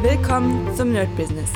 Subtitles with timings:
[0.00, 1.50] Willkommen zum Nerd Business.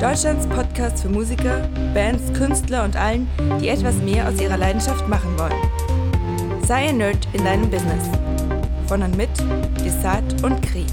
[0.00, 3.28] Deutschlands Podcast für Musiker, Bands, Künstler und allen,
[3.60, 6.62] die etwas mehr aus ihrer Leidenschaft machen wollen.
[6.64, 8.08] Sei ein Nerd in deinem Business.
[8.86, 9.30] Von und mit
[9.84, 10.86] Desart und Kri.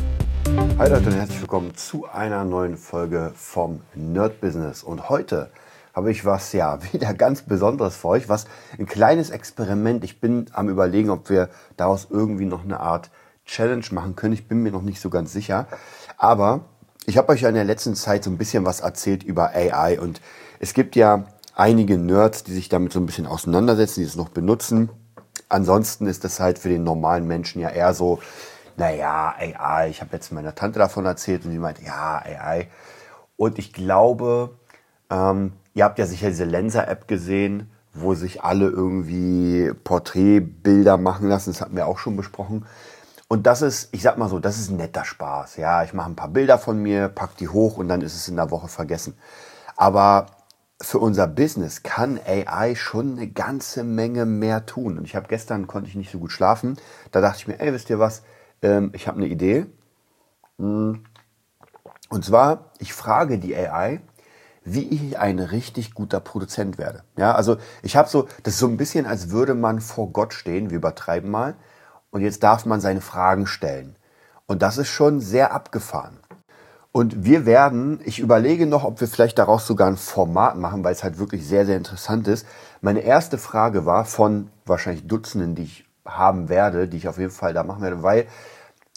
[0.79, 4.81] Hi Leute und herzlich willkommen zu einer neuen Folge vom Nerd Business.
[4.81, 5.51] Und heute
[5.93, 8.45] habe ich was ja wieder ganz Besonderes für euch, was
[8.79, 10.03] ein kleines Experiment.
[10.03, 13.11] Ich bin am überlegen, ob wir daraus irgendwie noch eine Art
[13.45, 14.33] Challenge machen können.
[14.33, 15.67] Ich bin mir noch nicht so ganz sicher.
[16.17, 16.61] Aber
[17.09, 19.99] ich habe euch ja in der letzten Zeit so ein bisschen was erzählt über AI
[19.99, 20.21] und
[20.59, 24.29] es gibt ja einige Nerds, die sich damit so ein bisschen auseinandersetzen, die es noch
[24.29, 24.89] benutzen.
[25.49, 28.19] Ansonsten ist das halt für den normalen Menschen ja eher so,
[28.77, 32.67] naja, AI, ich habe jetzt meiner Tante davon erzählt und sie meinte, ja, AI.
[33.35, 34.51] Und ich glaube,
[35.09, 41.51] ähm, ihr habt ja sicher diese Lenser-App gesehen, wo sich alle irgendwie Porträtbilder machen lassen.
[41.51, 42.65] Das hatten wir auch schon besprochen.
[43.31, 45.57] Und das ist, ich sag mal so, das ist netter Spaß.
[45.57, 48.27] Ja, ich mache ein paar Bilder von mir, pack die hoch und dann ist es
[48.27, 49.15] in der Woche vergessen.
[49.77, 50.25] Aber
[50.81, 54.97] für unser Business kann AI schon eine ganze Menge mehr tun.
[54.97, 56.77] Und ich habe gestern konnte ich nicht so gut schlafen.
[57.11, 58.23] Da dachte ich mir, ey, wisst ihr was?
[58.63, 59.67] Ähm, ich habe eine Idee.
[60.57, 61.03] Hm.
[62.09, 64.01] Und zwar, ich frage die AI,
[64.63, 67.03] wie ich ein richtig guter Produzent werde.
[67.15, 70.33] Ja, also ich habe so, das ist so ein bisschen, als würde man vor Gott
[70.33, 70.71] stehen.
[70.71, 71.55] Wir übertreiben mal
[72.11, 73.95] und jetzt darf man seine Fragen stellen.
[74.47, 76.19] Und das ist schon sehr abgefahren.
[76.91, 80.93] Und wir werden, ich überlege noch, ob wir vielleicht daraus sogar ein Format machen, weil
[80.93, 82.47] es halt wirklich sehr, sehr interessant ist.
[82.81, 87.29] Meine erste Frage war von wahrscheinlich Dutzenden, die ich haben werde, die ich auf jeden
[87.29, 88.25] Fall da machen werde, weil,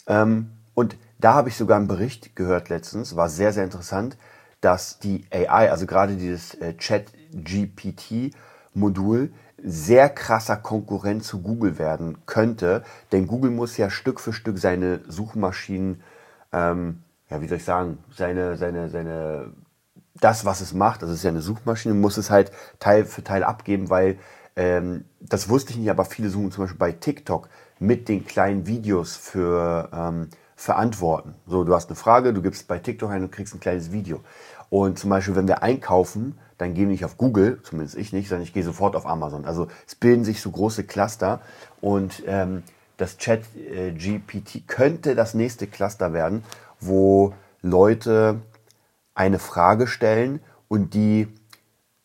[0.06, 4.16] ähm, und da habe ich sogar einen Bericht gehört letztens, war sehr, sehr interessant,
[4.62, 9.32] dass die AI, also gerade dieses äh, Chat-GPT-Modul,
[9.64, 12.82] sehr krasser Konkurrent zu Google werden könnte.
[13.12, 16.02] Denn Google muss ja Stück für Stück seine Suchmaschinen,
[16.52, 19.52] ähm, ja, wie soll ich sagen, seine, seine, seine,
[20.20, 23.44] das, was es macht, das ist ja eine Suchmaschine, muss es halt Teil für Teil
[23.44, 24.18] abgeben, weil
[24.56, 28.66] ähm, das wusste ich nicht, aber viele suchen zum Beispiel bei TikTok mit den kleinen
[28.66, 31.34] Videos für, ähm, für Antworten.
[31.46, 34.20] So, du hast eine Frage, du gibst bei TikTok ein und kriegst ein kleines Video.
[34.68, 38.28] Und zum Beispiel, wenn wir einkaufen, dann gehe ich nicht auf Google, zumindest ich nicht,
[38.28, 39.44] sondern ich gehe sofort auf Amazon.
[39.44, 41.40] Also es bilden sich so große Cluster
[41.80, 42.62] und ähm,
[42.96, 46.44] das Chat äh, GPT könnte das nächste Cluster werden,
[46.80, 48.40] wo Leute
[49.14, 51.28] eine Frage stellen und die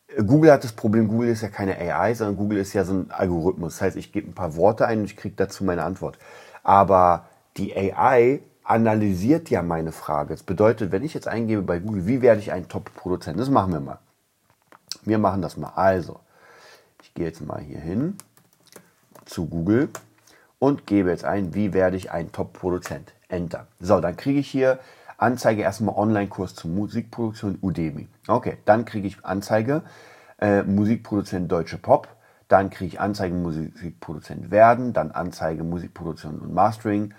[0.07, 2.93] äh, Google hat das Problem, Google ist ja keine AI, sondern Google ist ja so
[2.93, 3.73] ein Algorithmus.
[3.73, 6.17] Das heißt, ich gebe ein paar Worte ein und ich kriege dazu meine Antwort.
[6.63, 10.33] Aber die AI analysiert ja meine Frage.
[10.33, 13.39] Das bedeutet, wenn ich jetzt eingebe bei Google, wie werde ich ein Top-Produzent?
[13.39, 13.99] Das machen wir mal.
[15.07, 15.71] Wir machen das mal.
[15.75, 16.19] Also,
[17.01, 18.17] ich gehe jetzt mal hier hin
[19.25, 19.89] zu Google
[20.59, 23.13] und gebe jetzt ein, wie werde ich ein Top-Produzent.
[23.29, 23.67] Enter.
[23.79, 24.79] So, dann kriege ich hier
[25.17, 28.07] Anzeige erstmal Online-Kurs zur Musikproduktion Udemy.
[28.27, 29.81] Okay, dann kriege ich Anzeige
[30.39, 32.07] äh, Musikproduzent Deutsche Pop.
[32.47, 37.13] Dann kriege ich Anzeige Musikproduzent werden, dann Anzeige Musikproduktion und Mastering.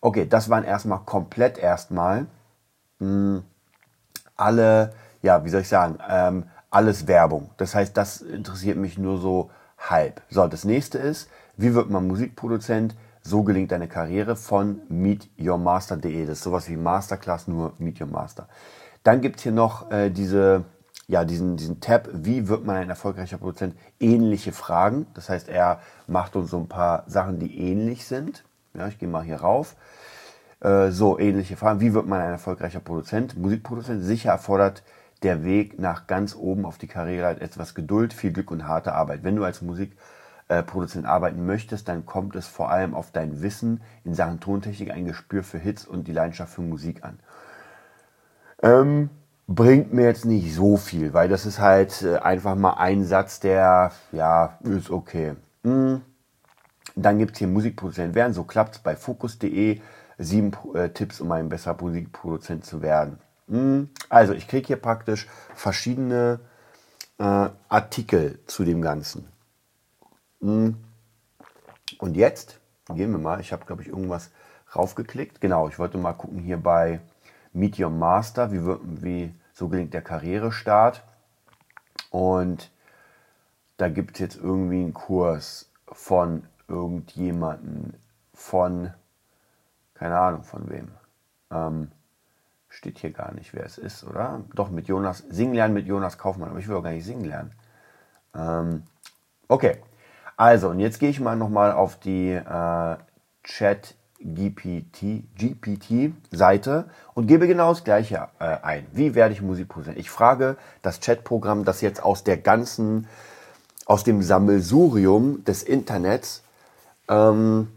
[0.00, 2.26] Okay, das waren erstmal komplett erstmal
[2.98, 3.42] mh, hm,
[4.36, 4.92] alle,
[5.22, 7.50] ja, wie soll ich sagen, ähm, alles Werbung.
[7.58, 10.22] Das heißt, das interessiert mich nur so halb.
[10.30, 12.96] So, das nächste ist, wie wird man Musikproduzent?
[13.22, 16.26] So gelingt deine Karriere von meetyourmaster.de.
[16.26, 18.48] Das ist sowas wie Masterclass, nur Meet Your Master.
[19.04, 20.64] Dann gibt's hier noch äh, diese,
[21.06, 23.76] ja, diesen, diesen Tab, wie wird man ein erfolgreicher Produzent?
[24.00, 25.06] Ähnliche Fragen.
[25.14, 28.44] Das heißt, er macht uns so ein paar Sachen, die ähnlich sind.
[28.74, 29.76] Ja, ich gehe mal hier rauf.
[30.60, 31.80] Äh, so, ähnliche Fragen.
[31.80, 33.36] Wie wird man ein erfolgreicher Produzent?
[33.36, 34.82] Musikproduzent sicher erfordert
[35.22, 38.94] der Weg nach ganz oben auf die Karriere hat etwas Geduld, viel Glück und harte
[38.94, 39.22] Arbeit.
[39.22, 44.14] Wenn du als Musikproduzent arbeiten möchtest, dann kommt es vor allem auf dein Wissen in
[44.14, 47.18] Sachen Tontechnik, ein Gespür für Hits und die Leidenschaft für Musik an.
[48.62, 49.10] Ähm,
[49.46, 53.40] bringt mir jetzt nicht so viel, weil das ist halt äh, einfach mal ein Satz,
[53.40, 55.34] der, ja, ist okay.
[55.64, 56.02] Hm.
[56.94, 59.80] Dann gibt es hier Musikproduzent werden, so klappt es bei Focus.de.
[60.18, 63.18] Sieben äh, Tipps, um ein besserer Musikproduzent zu werden.
[63.48, 66.40] Hm, also ich kriege hier praktisch verschiedene
[67.18, 69.28] äh, Artikel zu dem Ganzen.
[70.40, 70.76] Hm.
[71.98, 72.58] Und jetzt
[72.88, 74.30] gehen wir mal, ich habe glaube ich irgendwas
[74.74, 75.40] raufgeklickt.
[75.40, 77.00] Genau, ich wollte mal gucken hier bei
[77.52, 78.60] Meet Your Master, wie,
[79.02, 81.02] wie so gelingt der Karrierestart.
[82.10, 82.70] Und
[83.76, 87.94] da gibt es jetzt irgendwie einen Kurs von irgendjemanden,
[88.34, 88.92] von,
[89.94, 90.88] keine Ahnung von wem.
[91.50, 91.92] Ähm,
[92.72, 94.40] Steht hier gar nicht, wer es ist, oder?
[94.54, 97.26] Doch, mit Jonas, singen lernen mit Jonas Kaufmann, aber ich will auch gar nicht singen
[97.26, 97.52] lernen.
[98.34, 98.84] Ähm,
[99.46, 99.76] okay,
[100.38, 102.96] also, und jetzt gehe ich mal nochmal auf die äh,
[103.44, 104.88] Chat GPT-Seite
[107.12, 108.86] und gebe genau das Gleiche äh, ein.
[108.92, 109.98] Wie werde ich Musikproduzent?
[109.98, 113.06] Ich frage das Chatprogramm, das jetzt aus der ganzen,
[113.84, 116.42] aus dem Sammelsurium des Internets
[117.06, 117.68] ähm,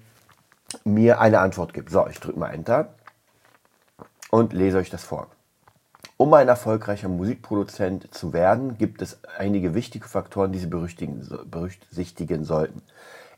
[0.86, 1.90] mir eine Antwort gibt.
[1.90, 2.94] So, ich drücke mal Enter
[4.36, 5.28] und lese euch das vor.
[6.18, 12.82] Um ein erfolgreicher Musikproduzent zu werden, gibt es einige wichtige Faktoren, die Sie berücksichtigen sollten.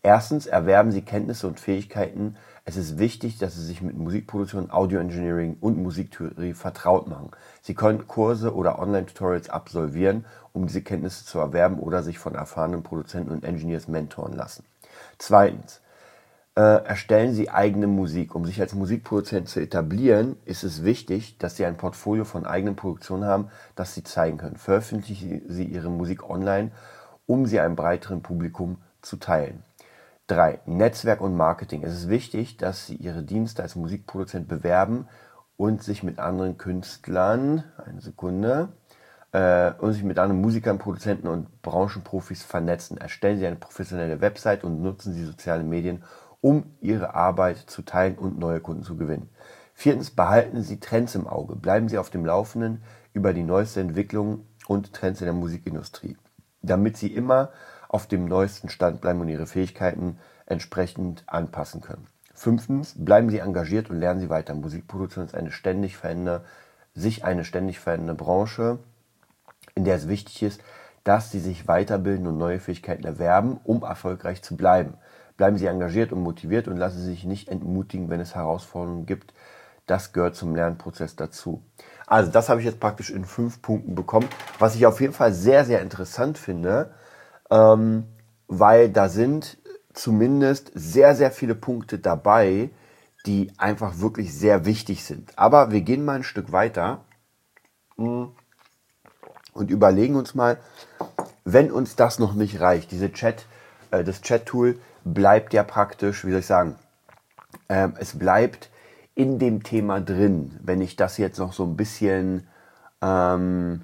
[0.01, 2.35] Erstens erwerben Sie Kenntnisse und Fähigkeiten.
[2.65, 7.29] Es ist wichtig, dass Sie sich mit Musikproduktion, Audio Engineering und Musiktheorie vertraut machen.
[7.61, 12.81] Sie können Kurse oder Online-Tutorials absolvieren, um diese Kenntnisse zu erwerben oder sich von erfahrenen
[12.81, 14.65] Produzenten und Engineers mentoren lassen.
[15.19, 15.79] Zweitens,
[16.57, 18.33] äh, erstellen Sie eigene Musik.
[18.33, 22.75] Um sich als Musikproduzent zu etablieren, ist es wichtig, dass Sie ein Portfolio von eigenen
[22.75, 24.55] Produktionen haben, das Sie zeigen können.
[24.55, 26.71] Veröffentlichen Sie Ihre Musik online,
[27.27, 29.63] um sie einem breiteren Publikum zu teilen.
[30.27, 30.61] 3.
[30.65, 31.83] Netzwerk und Marketing.
[31.83, 35.07] Es ist wichtig, dass Sie Ihre Dienste als Musikproduzent bewerben
[35.57, 38.69] und sich mit anderen Künstlern, eine Sekunde,
[39.31, 42.97] äh, und sich mit anderen Musikern, Produzenten und Branchenprofis vernetzen.
[42.97, 46.03] Erstellen Sie eine professionelle Website und nutzen Sie soziale Medien,
[46.47, 49.27] um ihre Arbeit zu teilen und neue Kunden zu gewinnen.
[49.73, 51.57] Viertens, behalten Sie Trends im Auge.
[51.57, 56.15] Bleiben Sie auf dem Laufenden über die neueste Entwicklung und Trends in der Musikindustrie,
[56.61, 57.49] damit Sie immer
[57.89, 62.07] auf dem neuesten Stand bleiben und Ihre Fähigkeiten entsprechend anpassen können.
[62.33, 64.55] Fünftens, bleiben Sie engagiert und lernen Sie weiter.
[64.55, 66.45] Musikproduktion ist eine ständig verändernde,
[66.93, 68.79] sich eine ständig verändernde Branche,
[69.75, 70.61] in der es wichtig ist,
[71.03, 74.93] dass Sie sich weiterbilden und neue Fähigkeiten erwerben, um erfolgreich zu bleiben.
[75.37, 79.33] Bleiben Sie engagiert und motiviert und lassen Sie sich nicht entmutigen, wenn es Herausforderungen gibt.
[79.85, 81.63] Das gehört zum Lernprozess dazu.
[82.07, 84.27] Also das habe ich jetzt praktisch in fünf Punkten bekommen,
[84.59, 86.91] was ich auf jeden Fall sehr, sehr interessant finde,
[87.51, 88.05] ähm,
[88.47, 89.57] weil da sind
[89.93, 92.69] zumindest sehr, sehr viele Punkte dabei,
[93.25, 95.37] die einfach wirklich sehr wichtig sind.
[95.37, 97.03] Aber wir gehen mal ein Stück weiter
[97.97, 98.31] hm,
[99.53, 100.57] und überlegen uns mal,
[101.43, 103.45] wenn uns das noch nicht reicht, diese Chat,
[103.91, 104.79] äh, das Chat-Tool
[105.13, 106.75] bleibt ja praktisch, wie soll ich sagen,
[107.69, 108.71] ähm, es bleibt
[109.15, 110.57] in dem Thema drin.
[110.61, 112.47] Wenn ich das jetzt noch so ein bisschen,
[113.01, 113.81] ähm,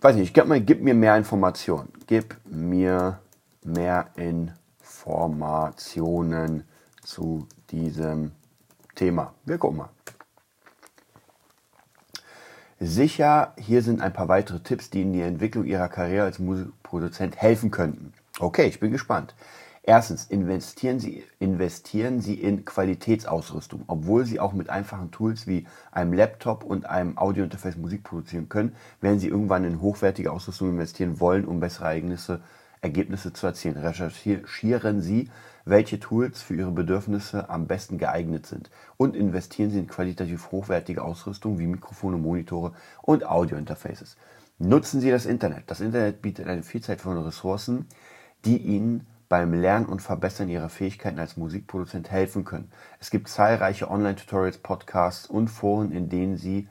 [0.00, 1.90] weiß nicht, gib, mal, gib mir mehr Informationen.
[2.06, 3.20] Gib mir
[3.62, 6.64] mehr Informationen
[7.02, 8.32] zu diesem
[8.94, 9.32] Thema.
[9.44, 9.88] Wir gucken mal.
[12.80, 17.36] Sicher, hier sind ein paar weitere Tipps, die Ihnen die Entwicklung Ihrer Karriere als Musikproduzent
[17.36, 18.12] helfen könnten.
[18.40, 19.34] Okay, ich bin gespannt.
[19.86, 23.84] Erstens, investieren Sie, investieren Sie in Qualitätsausrüstung.
[23.86, 28.74] Obwohl Sie auch mit einfachen Tools wie einem Laptop und einem Audiointerface Musik produzieren können,
[29.02, 32.40] werden Sie irgendwann in hochwertige Ausrüstung investieren wollen, um bessere Ergebnisse,
[32.80, 33.76] Ergebnisse zu erzielen.
[33.76, 35.30] Recherchieren Sie,
[35.66, 41.02] welche Tools für Ihre Bedürfnisse am besten geeignet sind und investieren Sie in qualitativ hochwertige
[41.02, 42.72] Ausrüstung wie Mikrofone, Monitore
[43.02, 44.16] und Audiointerfaces.
[44.58, 45.64] Nutzen Sie das Internet.
[45.66, 47.86] Das Internet bietet eine Vielzahl von Ressourcen,
[48.46, 52.70] die Ihnen beim Lernen und Verbessern ihrer Fähigkeiten als Musikproduzent helfen können.
[53.00, 56.68] Es gibt zahlreiche Online-Tutorials, Podcasts und Foren, in denen Sie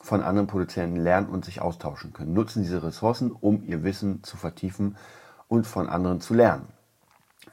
[0.00, 2.34] von anderen Produzenten lernen und sich austauschen können.
[2.34, 4.96] Nutzen diese Ressourcen, um Ihr Wissen zu vertiefen
[5.48, 6.68] und von anderen zu lernen.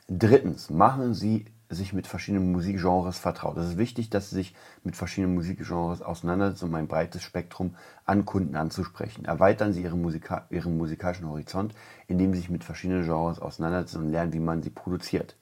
[0.08, 3.58] Drittens, machen Sie sich mit verschiedenen Musikgenres vertraut.
[3.58, 8.26] Es ist wichtig, dass Sie sich mit verschiedenen Musikgenres auseinandersetzen, um ein breites Spektrum an
[8.26, 9.26] Kunden anzusprechen.
[9.26, 11.74] Erweitern Sie Ihre Musika Ihren musikalischen Horizont,
[12.08, 15.36] indem Sie sich mit verschiedenen Genres auseinandersetzen und lernen, wie man sie produziert.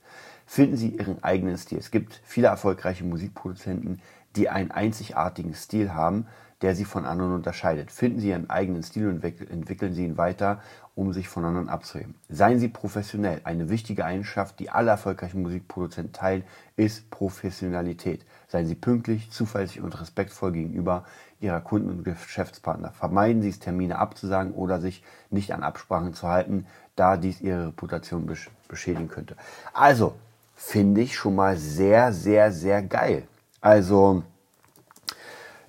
[0.46, 1.77] Finden Sie Ihren eigenen Stil.
[1.77, 4.01] Es gibt viele erfolgreiche Musikproduzenten,
[4.36, 6.27] die einen einzigartigen Stil haben,
[6.63, 7.91] der sie von anderen unterscheidet.
[7.91, 10.62] Finden Sie Ihren eigenen Stil und entwickeln Sie ihn weiter,
[10.96, 12.15] um sich von anderen abzuheben.
[12.29, 13.41] Seien Sie professionell.
[13.43, 16.43] Eine wichtige Eigenschaft, die alle erfolgreichen Musikproduzenten teilen,
[16.77, 18.25] ist Professionalität.
[18.48, 21.03] Seien Sie pünktlich, zuverlässig und respektvoll gegenüber
[21.41, 22.91] Ihrer Kunden und Geschäftspartner.
[22.91, 26.65] Vermeiden Sie es, Termine abzusagen oder sich nicht an Absprachen zu halten,
[26.96, 28.32] da dies Ihre Reputation
[28.70, 29.36] beschädigen könnte.
[29.74, 30.15] Also,
[30.55, 33.27] finde ich schon mal sehr, sehr, sehr geil.
[33.60, 34.24] Also,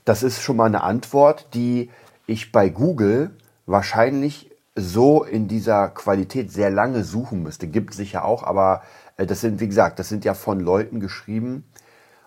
[0.04, 1.90] das ist schon mal eine Antwort, die
[2.26, 3.30] ich bei Google
[3.66, 7.68] wahrscheinlich so in dieser Qualität sehr lange suchen müsste.
[7.68, 8.82] Gibt es sicher auch, aber
[9.16, 11.64] äh, das sind, wie gesagt, das sind ja von Leuten geschrieben.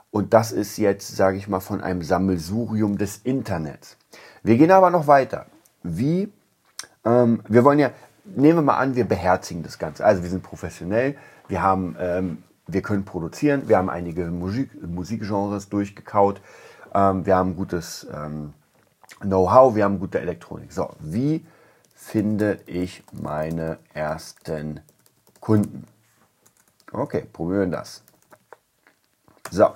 [0.10, 3.98] Und das ist jetzt, sage ich mal, von einem Sammelsurium des Internets.
[4.42, 5.48] Wir gehen aber noch weiter.
[5.84, 6.32] Wie,
[7.06, 7.92] ähm, wir wollen ja,
[8.24, 10.06] nehmen wir mal an, wir beherzigen das Ganze.
[10.06, 11.18] Also wir sind professionell,
[11.50, 16.42] wir haben, ähm, wir können produzieren, wir haben einige Musik, Musikgenres durchgekaut,
[16.98, 18.54] ähm, wir haben gutes ähm,
[19.20, 20.74] Know-how, wir haben gute Elektronik.
[20.74, 21.46] So, wie
[21.94, 24.82] finde ich meine ersten
[25.40, 25.86] Kunden?
[26.92, 28.04] Okay, probieren das.
[29.52, 29.68] So,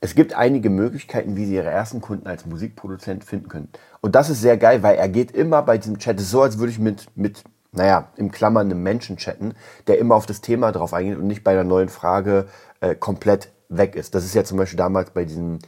[0.00, 3.68] es gibt einige Möglichkeiten, wie Sie Ihre ersten Kunden als Musikproduzent finden können.
[4.00, 6.42] Und das ist sehr geil, weil er geht immer bei diesem Chat, es ist so,
[6.42, 9.54] als würde ich mit, mit naja, im Klammern einem Menschen chatten,
[9.86, 12.48] der immer auf das Thema drauf eingeht und nicht bei einer neuen Frage
[12.80, 14.14] äh, komplett weg ist.
[14.14, 15.58] Das ist ja zum Beispiel damals bei diesen,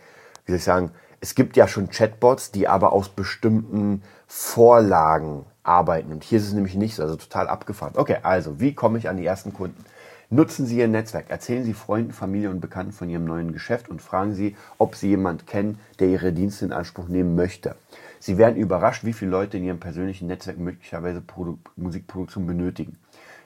[0.45, 6.13] wie soll ich sagen, es gibt ja schon Chatbots, die aber aus bestimmten Vorlagen arbeiten.
[6.13, 7.95] Und hier ist es nämlich nicht so, also total abgefahren.
[7.97, 9.85] Okay, also, wie komme ich an die ersten Kunden?
[10.29, 11.31] Nutzen Sie Ihr Netzwerk.
[11.31, 15.09] Erzählen Sie Freunden, Familie und Bekannten von Ihrem neuen Geschäft und fragen Sie, ob Sie
[15.09, 17.77] jemanden kennen, der Ihre Dienste in Anspruch nehmen möchte.
[18.19, 22.99] Sie werden überrascht, wie viele Leute in Ihrem persönlichen Netzwerk möglicherweise Produ Musikproduktion benötigen.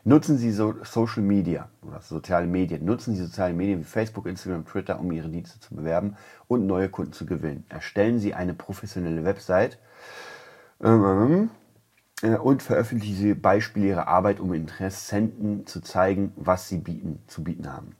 [0.05, 2.85] Nutzen Sie so Social Media oder soziale Medien.
[2.85, 6.17] Nutzen Sie soziale Medien wie Facebook, Instagram, Twitter, um Ihre Dienste zu bewerben
[6.49, 7.65] und neue Kunden zu gewinnen.
[7.69, 9.79] Erstellen Sie eine professionelle Website.
[10.83, 11.51] Ähm,
[12.23, 17.45] äh, und veröffentlichen Sie Beispiele Ihrer Arbeit, um Interessenten zu zeigen, was Sie bieten, zu
[17.45, 17.97] bieten haben.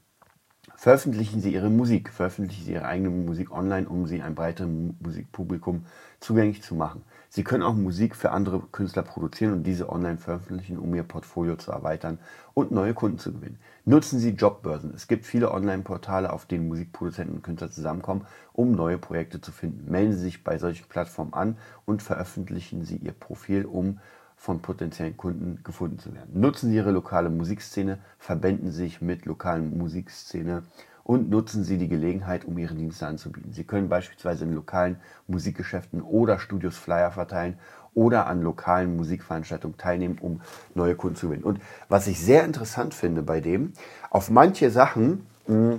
[0.75, 5.85] Veröffentlichen Sie Ihre Musik, veröffentlichen Sie Ihre eigene Musik online, um sie einem breiteren Musikpublikum
[6.19, 7.03] zugänglich zu machen.
[7.29, 11.55] Sie können auch Musik für andere Künstler produzieren und diese online veröffentlichen, um Ihr Portfolio
[11.55, 12.19] zu erweitern
[12.53, 13.57] und neue Kunden zu gewinnen.
[13.85, 14.93] Nutzen Sie Jobbörsen.
[14.93, 19.89] Es gibt viele Online-Portale, auf denen Musikproduzenten und Künstler zusammenkommen, um neue Projekte zu finden.
[19.89, 23.99] Melden Sie sich bei solchen Plattformen an und veröffentlichen Sie Ihr Profil, um
[24.41, 26.41] von potenziellen Kunden gefunden zu werden.
[26.41, 30.63] Nutzen Sie Ihre lokale Musikszene, verbinden Sie sich mit lokalen Musikszene
[31.03, 33.53] und nutzen Sie die Gelegenheit, um Ihre Dienste anzubieten.
[33.53, 34.95] Sie können beispielsweise in lokalen
[35.27, 37.59] Musikgeschäften oder Studios Flyer verteilen
[37.93, 40.41] oder an lokalen Musikveranstaltungen teilnehmen, um
[40.73, 41.43] neue Kunden zu gewinnen.
[41.43, 43.73] Und was ich sehr interessant finde bei dem,
[44.09, 45.77] auf manche Sachen hm,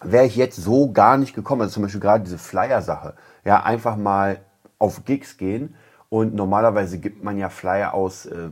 [0.00, 1.62] wäre ich jetzt so gar nicht gekommen.
[1.62, 3.14] Also zum Beispiel gerade diese Flyer-Sache.
[3.44, 4.42] Ja, einfach mal
[4.78, 5.74] auf Gigs gehen
[6.10, 8.50] und normalerweise gibt man ja Flyer aus, äh,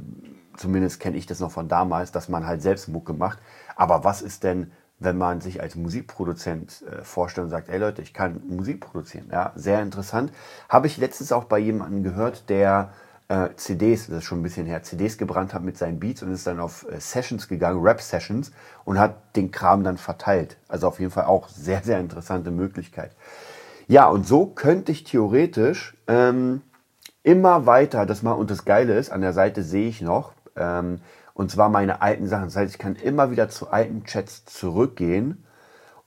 [0.57, 3.41] zumindest kenne ich das noch von damals, dass man halt selbst Mucke macht.
[3.77, 8.01] Aber was ist denn, wenn man sich als Musikproduzent äh, vorstellt und sagt, ey Leute,
[8.01, 9.29] ich kann Musik produzieren.
[9.31, 10.33] Ja, sehr interessant.
[10.69, 12.93] Habe ich letztens auch bei jemandem gehört, der
[13.29, 16.33] äh, CDs, das ist schon ein bisschen her, CDs gebrannt hat mit seinen Beats und
[16.33, 18.53] ist dann auf äh, Sessions gegangen, Rap-Sessions
[18.85, 20.57] und hat den Kram dann verteilt.
[20.69, 23.13] Also auf jeden Fall auch sehr, sehr interessante Möglichkeit.
[23.89, 26.63] Ja, und so könnte ich theoretisch ähm,
[27.29, 31.01] immer weiter, das mal und das Geile ist, an der Seite sehe ich noch, ähm,
[31.35, 32.45] und zwar meine alten Sachen.
[32.45, 35.45] Das heißt, ich kann immer wieder zu alten Chats zurückgehen,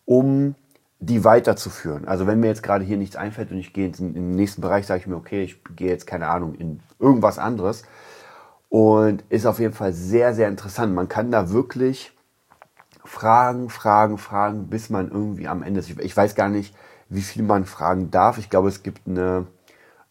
[0.05, 0.55] um
[0.99, 2.07] die weiterzuführen.
[2.07, 4.87] Also wenn mir jetzt gerade hier nichts einfällt und ich gehe in den nächsten Bereich,
[4.87, 7.83] sage ich mir, okay, ich gehe jetzt keine Ahnung in irgendwas anderes.
[8.69, 10.95] Und ist auf jeden Fall sehr, sehr interessant.
[10.95, 12.17] Man kann da wirklich
[13.05, 15.89] fragen, fragen, fragen, bis man irgendwie am Ende ist.
[15.89, 16.75] Ich weiß gar nicht,
[17.09, 18.39] wie viel man fragen darf.
[18.39, 19.45] Ich glaube, es gibt eine,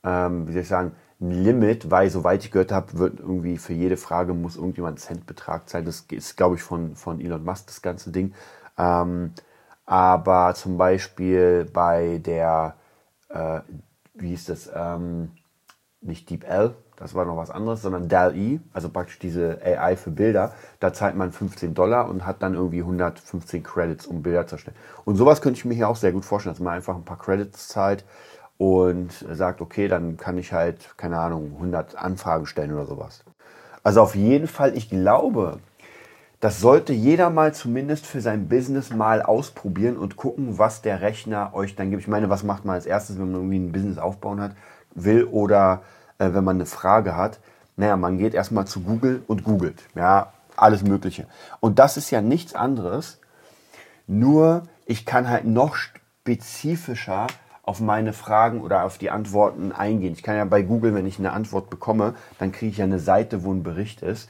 [0.05, 3.75] ähm, wie soll ich sagen, ein Limit, weil soweit ich gehört habe, wird irgendwie für
[3.75, 5.85] jede Frage muss irgendjemand Centbetrag sein.
[5.85, 8.33] Das ist, glaube ich, von, von Elon Musk das ganze Ding.
[8.79, 9.33] Ähm,
[9.85, 12.77] aber zum Beispiel bei der,
[13.29, 13.61] äh,
[14.15, 15.33] wie hieß das, ähm,
[16.01, 20.53] nicht DeepL, das war noch was anderes, sondern DAL-E, also praktisch diese AI für Bilder,
[20.81, 24.77] da zahlt man 15 Dollar und hat dann irgendwie 115 Credits, um Bilder zu erstellen.
[25.05, 27.19] Und sowas könnte ich mir hier auch sehr gut vorstellen, dass man einfach ein paar
[27.19, 28.05] Credits zahlt
[28.61, 33.25] und sagt, okay, dann kann ich halt, keine Ahnung, 100 Anfragen stellen oder sowas.
[33.83, 35.61] Also auf jeden Fall, ich glaube,
[36.41, 41.55] das sollte jeder mal zumindest für sein Business mal ausprobieren und gucken, was der Rechner
[41.55, 42.03] euch dann gibt.
[42.03, 44.53] Ich meine, was macht man als erstes, wenn man irgendwie ein Business aufbauen hat,
[44.95, 45.81] will oder
[46.19, 47.41] äh, wenn man eine Frage hat?
[47.77, 49.83] Naja, man geht erstmal zu Google und googelt.
[49.95, 51.27] Ja, alles Mögliche.
[51.61, 53.21] Und das ist ja nichts anderes.
[54.07, 57.27] Nur ich kann halt noch spezifischer
[57.63, 60.15] auf meine Fragen oder auf die Antworten eingehen.
[60.15, 62.99] Ich kann ja bei Google, wenn ich eine Antwort bekomme, dann kriege ich ja eine
[62.99, 64.29] Seite, wo ein Bericht ist.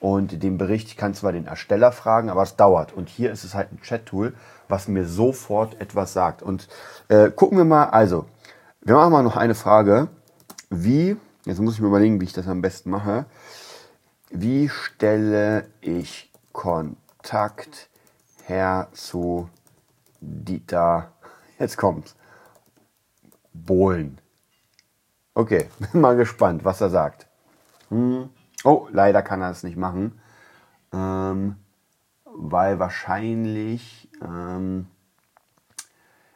[0.00, 2.92] Und den Bericht, ich kann zwar den Ersteller fragen, aber es dauert.
[2.92, 4.34] Und hier ist es halt ein Chat-Tool,
[4.68, 6.42] was mir sofort etwas sagt.
[6.42, 6.68] Und
[7.06, 8.26] äh, gucken wir mal, also,
[8.80, 10.08] wir machen mal noch eine Frage.
[10.70, 13.26] Wie, jetzt muss ich mir überlegen, wie ich das am besten mache.
[14.30, 17.88] Wie stelle ich Kontakt
[18.46, 19.48] her zu
[20.20, 21.12] Dieter?
[21.60, 22.16] Jetzt kommt's.
[23.52, 24.18] Bohlen.
[25.34, 27.26] Okay, bin mal gespannt, was er sagt.
[27.88, 28.30] Hm.
[28.64, 30.20] Oh, leider kann er es nicht machen,
[30.92, 31.56] ähm,
[32.24, 34.86] weil wahrscheinlich ähm,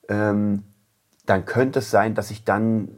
[0.08, 0.64] ähm,
[1.24, 2.88] dann könnte es sein, dass ich dann,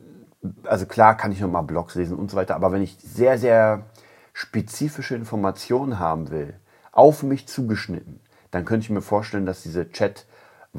[0.64, 3.86] also klar kann ich nochmal Blogs lesen und so weiter, aber wenn ich sehr, sehr
[4.32, 6.54] spezifische Informationen haben will,
[6.90, 8.20] auf mich zugeschnitten,
[8.50, 10.26] dann könnte ich mir vorstellen, dass diese Chat-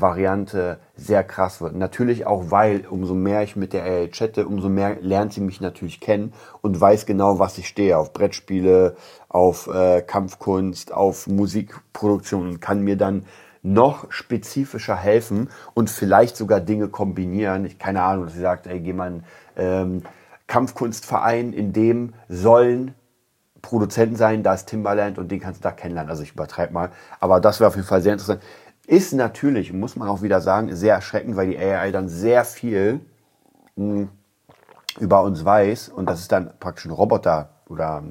[0.02, 1.76] Variante sehr krass wird.
[1.76, 5.62] Natürlich auch, weil umso mehr ich mit der AI chatte, umso mehr lernt sie mich
[5.62, 7.98] natürlich kennen und weiß genau, was ich stehe.
[7.98, 8.96] Auf Brettspiele,
[9.30, 13.26] auf äh, Kampfkunst, auf Musikproduktion und kann mir dann
[13.64, 17.66] noch spezifischer helfen und vielleicht sogar Dinge kombinieren.
[17.66, 19.24] Ich keine Ahnung, dass sie sagt, ey, geh mal einen
[19.58, 20.04] ähm,
[20.48, 22.94] Kampfkunstverein, in dem sollen
[23.62, 26.10] Produzenten sein, da ist Timbaland und den kannst du da kennenlernen.
[26.10, 26.92] Also ich übertreibe mal.
[27.20, 28.42] Aber das wäre auf jeden Fall sehr interessant.
[28.88, 33.02] Ist natürlich, muss man auch wieder sagen, sehr erschreckend, weil die AI dann sehr viel
[33.76, 34.10] mh, hm,
[35.00, 38.02] über uns weiß und das ist dann praktisch ein Roboter oder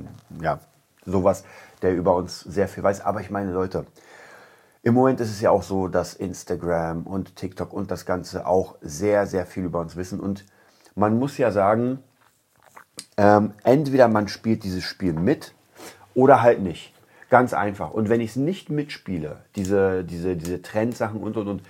[0.40, 0.60] ja,
[1.06, 1.44] sowas,
[1.80, 3.00] der über uns sehr viel weiß.
[3.00, 3.86] Aber ich meine, Leute,
[4.82, 8.76] im Moment ist es ja auch so, dass Instagram und TikTok und das Ganze auch
[8.82, 10.20] sehr, sehr viel über uns wissen.
[10.20, 10.44] Und
[10.94, 12.00] man muss ja sagen,
[13.16, 15.54] ähm, entweder man spielt dieses Spiel mit
[16.14, 16.92] oder halt nicht.
[17.28, 17.90] Ganz einfach.
[17.90, 21.62] Und wenn ich es nicht mitspiele, diese, diese, diese Trendsachen und und und,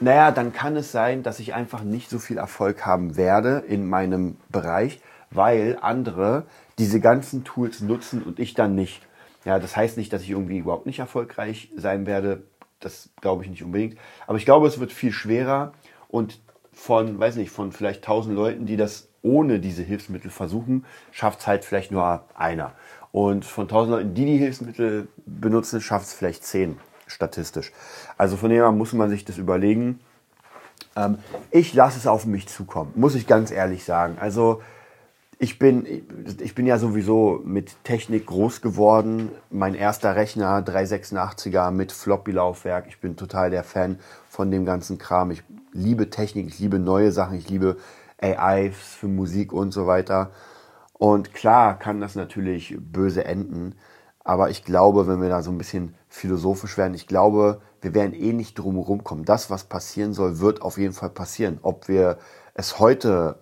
[0.00, 3.88] naja, dann kann es sein, dass ich einfach nicht so viel Erfolg haben werde in
[3.88, 6.44] meinem Bereich, weil andere
[6.78, 9.02] diese ganzen Tools nutzen und ich dann nicht.
[9.44, 12.42] Ja, das heißt nicht, dass ich irgendwie überhaupt nicht erfolgreich sein werde.
[12.78, 13.98] Das glaube ich nicht unbedingt.
[14.28, 15.72] Aber ich glaube, es wird viel schwerer
[16.06, 16.40] und
[16.72, 21.46] von, weiß nicht, von vielleicht tausend Leuten, die das ohne diese Hilfsmittel versuchen, schafft es
[21.48, 22.72] halt vielleicht nur einer.
[23.12, 27.72] Und von 1000 Leuten, die die Hilfsmittel benutzen, schafft es vielleicht 10 statistisch.
[28.16, 30.00] Also von dem her muss man sich das überlegen.
[30.96, 31.18] Ähm,
[31.50, 34.18] ich lasse es auf mich zukommen, muss ich ganz ehrlich sagen.
[34.20, 34.60] Also
[35.40, 35.86] ich bin,
[36.40, 39.30] ich bin ja sowieso mit Technik groß geworden.
[39.50, 42.86] Mein erster Rechner, 386er mit Floppy-Laufwerk.
[42.88, 45.30] Ich bin total der Fan von dem ganzen Kram.
[45.30, 47.76] Ich liebe Technik, ich liebe neue Sachen, ich liebe
[48.20, 50.32] AIs für Musik und so weiter.
[50.98, 53.76] Und klar kann das natürlich böse enden,
[54.24, 58.12] aber ich glaube, wenn wir da so ein bisschen philosophisch werden, ich glaube, wir werden
[58.12, 59.24] eh nicht drum herum kommen.
[59.24, 61.60] Das, was passieren soll, wird auf jeden Fall passieren.
[61.62, 62.18] Ob wir
[62.54, 63.38] es heute,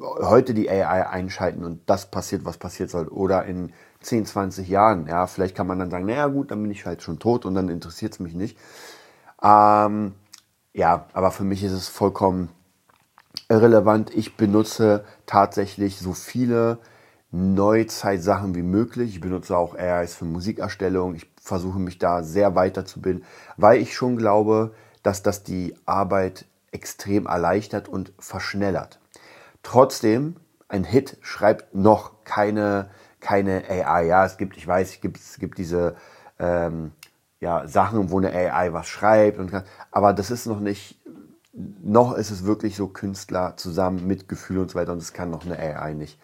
[0.00, 5.06] heute die AI einschalten und das passiert, was passiert soll, oder in 10, 20 Jahren,
[5.08, 7.54] ja, vielleicht kann man dann sagen, naja gut, dann bin ich halt schon tot und
[7.54, 8.56] dann interessiert es mich nicht.
[9.42, 10.14] Ähm,
[10.72, 12.48] ja, aber für mich ist es vollkommen
[13.48, 14.14] irrelevant.
[14.14, 16.78] Ich benutze tatsächlich so viele
[17.30, 19.10] Neuzeitsachen wie möglich.
[19.10, 21.14] Ich benutze auch AIs für Musikerstellung.
[21.14, 23.24] Ich versuche mich da sehr weiterzubilden,
[23.56, 28.98] weil ich schon glaube, dass das die Arbeit extrem erleichtert und verschnellert.
[29.62, 30.36] Trotzdem,
[30.68, 34.06] ein Hit schreibt noch keine, keine AI.
[34.06, 35.96] Ja, es gibt, ich weiß, es gibt, es gibt diese
[36.38, 36.92] ähm,
[37.40, 39.52] ja, Sachen, wo eine AI was schreibt, und,
[39.90, 40.98] aber das ist noch nicht
[41.56, 45.30] noch ist es wirklich so Künstler zusammen mit Gefühl und so weiter und das kann
[45.30, 46.18] noch eine AI nicht.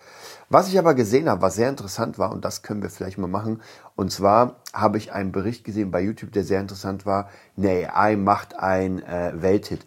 [0.48, 3.28] Was ich aber gesehen habe, was sehr interessant war und das können wir vielleicht mal
[3.28, 3.62] machen
[3.94, 7.30] und zwar habe ich einen Bericht gesehen bei YouTube, der sehr interessant war.
[7.56, 9.86] Eine AI macht ein äh, Welthit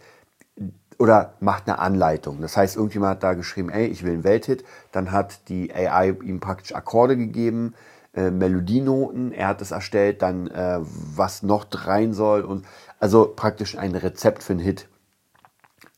[0.97, 2.39] oder macht eine Anleitung.
[2.39, 4.63] Das heißt, irgendjemand hat da geschrieben, ey, ich will einen Welthit.
[4.91, 7.73] Dann hat die AI ihm praktisch Akkorde gegeben,
[8.13, 9.33] äh, Melodienoten.
[9.33, 12.65] Er hat es erstellt, dann äh, was noch rein soll und
[12.99, 14.87] also praktisch ein Rezept für einen Hit.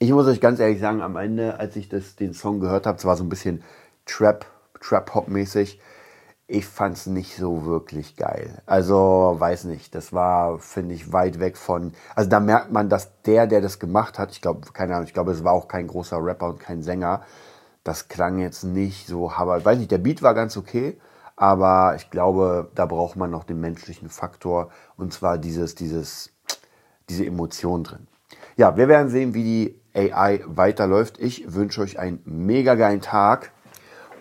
[0.05, 2.99] Ich muss euch ganz ehrlich sagen, am Ende, als ich das, den Song gehört habe,
[2.99, 3.63] es war so ein bisschen
[4.05, 4.45] Trap,
[4.79, 5.79] Trap-Hop-mäßig.
[6.45, 8.61] Ich fand es nicht so wirklich geil.
[8.67, 11.93] Also, weiß nicht, das war, finde ich, weit weg von.
[12.13, 15.13] Also, da merkt man, dass der, der das gemacht hat, ich glaube, keine Ahnung, ich
[15.15, 17.23] glaube, es war auch kein großer Rapper und kein Sänger.
[17.83, 20.99] Das klang jetzt nicht so, aber weiß nicht, der Beat war ganz okay,
[21.35, 26.31] aber ich glaube, da braucht man noch den menschlichen Faktor und zwar dieses, dieses,
[27.09, 28.05] diese Emotion drin.
[28.55, 31.17] Ja, wir werden sehen, wie die AI weiterläuft.
[31.19, 33.51] Ich wünsche euch einen mega geilen Tag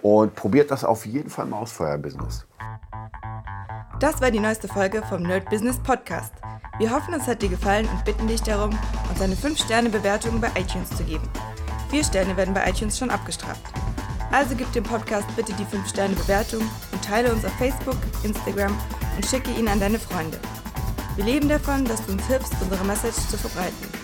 [0.03, 2.47] und probiert das auf jeden Fall mal aus für euer Business.
[4.01, 6.33] Das war die neueste Folge vom Nerd Business Podcast.
[6.79, 8.77] Wir hoffen, es hat dir gefallen und bitten dich darum,
[9.09, 11.29] uns eine 5-Sterne-Bewertung bei iTunes zu geben.
[11.91, 13.63] Vier Sterne werden bei iTunes schon abgestraft.
[14.33, 18.77] Also gib dem Podcast bitte die 5-Sterne-Bewertung und teile uns auf Facebook, Instagram
[19.15, 20.39] und schicke ihn an deine Freunde.
[21.15, 24.04] Wir leben davon, dass du uns hilfst, unsere Message zu verbreiten.